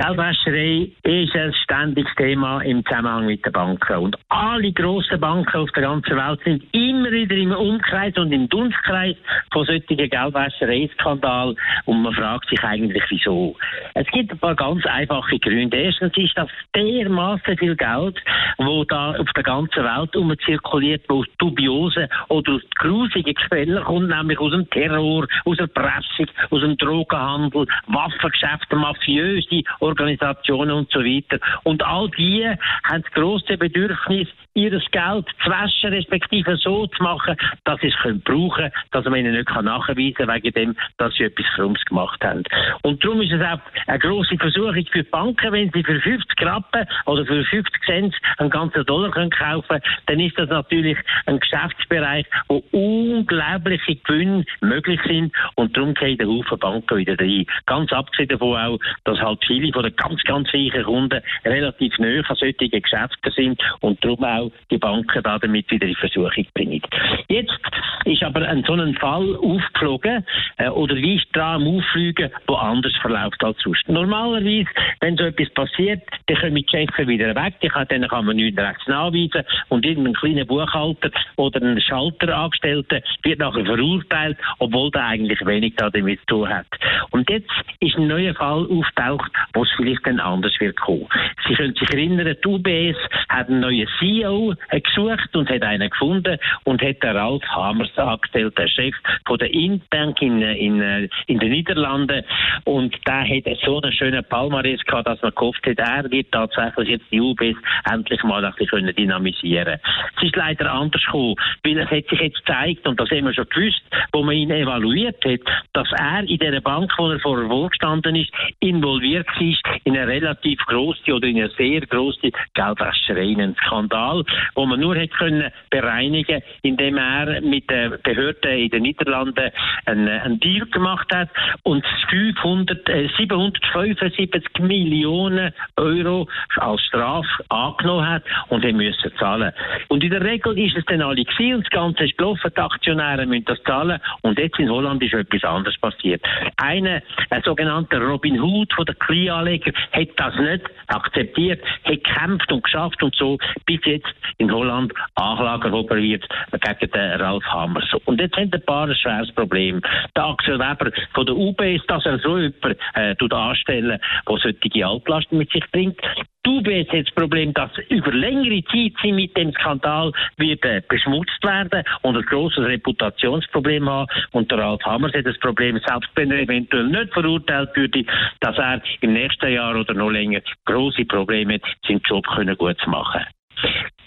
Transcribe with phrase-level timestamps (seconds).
[0.00, 3.96] Geldwäscherei ist ein ständiges Thema im Zusammenhang mit den Banken.
[3.98, 8.48] Und alle grossen Banken auf der ganzen Welt sind immer wieder im Umkreis und im
[8.48, 9.14] Dunstkreis
[9.52, 11.54] von solchen Geldwäscherei-Skandalen.
[11.84, 13.54] Und man fragt sich eigentlich, wieso.
[13.92, 15.76] Es gibt ein paar ganz einfache Gründe.
[15.76, 18.16] Erstens ist das dermaßen viel Geld,
[18.56, 24.08] wo da auf der ganzen Welt umzirkuliert, wo aus dubiosen oder aus grusigen Quellen kommt,
[24.08, 31.00] nämlich aus dem Terror, aus der Pressung, aus dem Drogenhandel, Waffengeschäfte, mafiöse Organisationen und so
[31.00, 31.38] weiter.
[31.64, 32.46] Und all die
[32.84, 37.96] haben das grosse Bedürfnis, ihr Geld zu waschen, respektive so zu machen, dass sie es
[38.02, 42.22] können brauchen dass man ihnen nicht nachweisen kann, wegen dem, dass sie etwas Krumms gemacht
[42.24, 42.42] haben.
[42.82, 46.42] Und darum ist es auch eine grosse Versuchung für die Banken, wenn sie für 50
[46.42, 51.38] Rappen oder für 50 Cent einen ganzen Dollar können kaufen dann ist das natürlich ein
[51.40, 57.46] Geschäftsbereich, wo unglaubliche Gewinne möglich sind und darum gehen der Haufen Banken wieder rein.
[57.66, 62.24] Ganz abgesehen davon auch, dass halt viele von den ganz, ganz reichen Kunden relativ nahe
[62.26, 66.82] an solchen Geschäften sind und darum auch die Banken da damit wieder in Versuchung bringen.
[67.28, 67.58] Jetzt
[68.04, 70.24] ist aber ein so ein Fall aufgeflogen
[70.58, 73.88] äh, oder wie ist dran am Auffliegen, wo anders verläuft als sonst.
[73.88, 74.68] Normalerweise,
[75.00, 78.36] wenn so etwas passiert, dann kommen die Chefs wieder weg, die kann, dann kann man
[78.36, 85.06] nichts rechts nachweisen und irgendein kleiner Buchhalter oder ein Schalterangestellter wird nachher verurteilt, obwohl der
[85.06, 86.66] eigentlich wenig damit zu tun hat.
[87.10, 87.50] Und jetzt
[87.80, 91.08] ist ein neuer Fall auftaucht, wo es vielleicht dann anders wird kommen.
[91.46, 92.96] Sie können sich erinnern, die UBS
[93.28, 98.56] hat einen neuen CEO gesucht und hat einen gefunden und hat den Ralf Hamers angestellt,
[98.58, 98.94] der Chef
[99.26, 102.24] von der Intbank in, in, in den Niederlanden.
[102.64, 106.88] Und der hat so einen schönen Palmares gehabt, dass man gehofft hat, er wird tatsächlich
[106.88, 107.56] jetzt die UBS
[107.90, 109.78] endlich mal ein bisschen dynamisieren
[110.16, 113.34] Es ist leider anders gekommen, weil es hat sich jetzt gezeigt, und das haben wir
[113.34, 115.40] schon gewusst, wo man ihn evaluiert hat,
[115.72, 120.58] dass er in der Bank, wo er vorher wohlgestanden ist, involviert war in eine relativ
[120.66, 124.24] grosse oder in eine sehr grosse Geldwäscherei, einen Skandal,
[124.54, 129.50] wo man nur hätte können bereinigen, indem er mit den Behörden in den Niederlanden
[129.86, 131.28] einen, einen Deal gemacht hat
[131.62, 139.52] und 500, äh, 775 Millionen Euro als Strafe angenommen hat und er müssen zahlen.
[139.88, 142.60] Und in der Regel ist es dann alle gewesen und das Ganze ist gelaufen, die
[142.60, 146.22] Aktionäre müssen das zahlen und jetzt in Holland ist etwas anderes passiert.
[146.56, 152.64] Einer, ein sogenannter Robin Hood von der Kleinanleger, hat das nicht akzeptiert, hat gekämpft und
[152.64, 157.90] geschafft und so bis jetzt in Holland Anklage wird gegen den Ralf Hammers.
[158.04, 159.80] Und jetzt haben ein paar ein schweres Problem.
[160.16, 165.38] Der Axel Weber von der UBS, dass er so jemanden äh, anstellen, der solche Altlasten
[165.38, 166.00] mit sich bringt.
[166.42, 170.82] Du UBS hat das Problem, dass über längere Zeit sie mit dem Skandal wird äh,
[170.88, 174.08] beschmutzt werden und ein grosses Reputationsproblem haben.
[174.32, 178.04] Und der Ralf Hammers hat das Problem, selbst wenn er eventuell nicht verurteilt würde,
[178.40, 182.78] dass er im nächsten Jahr oder noch länger große Probleme hat, seinen Job können gut
[182.80, 183.24] zu machen.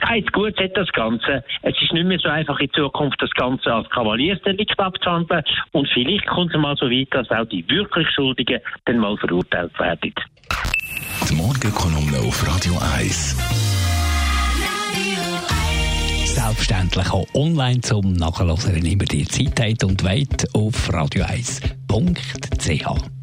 [0.08, 1.44] Heißt gut hat das Ganze.
[1.62, 5.44] Es ist nicht mehr so einfach in Zukunft, das Ganze als Kavaliersdelikt abzuhandeln.
[5.72, 9.78] Und vielleicht kommt es mal so weit, dass auch die wirklich Schuldigen dann mal verurteilt
[9.80, 10.14] werden.
[11.30, 13.38] Die Morgenkolumne auf Radio 1.
[16.34, 23.22] Selbstverständlich auch online zum Nachhören, wenn ihr die Zeit habt und weit auf radio1.ch.